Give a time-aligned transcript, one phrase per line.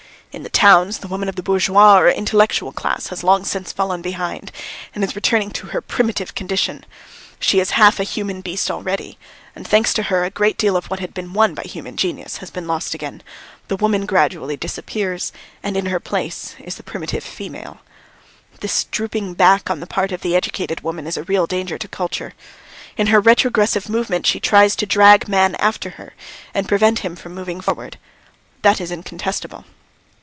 [0.33, 4.01] In the towns the woman of the bourgeois or intellectual class has long since fallen
[4.01, 4.49] behind,
[4.95, 6.85] and is returning to her primitive condition.
[7.37, 9.17] She is half a human beast already,
[9.57, 12.37] and, thanks to her, a great deal of what had been won by human genius
[12.37, 13.23] has been lost again;
[13.67, 17.79] the woman gradually disappears and in her place is the primitive female.
[18.61, 21.89] This dropping back on the part of the educated woman is a real danger to
[21.89, 22.31] culture;
[22.95, 26.13] in her retrogressive movement she tries to drag man after her
[26.53, 27.97] and prevents him from moving forward.
[28.61, 29.65] That is incontestable."